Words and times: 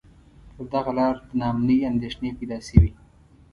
پر 0.55 0.65
دغه 0.73 0.91
لار 0.97 1.15
د 1.27 1.29
نا 1.39 1.47
امنۍ 1.53 1.79
اندېښنې 1.91 2.29
پیدا 2.39 2.57
شوې. 2.67 2.89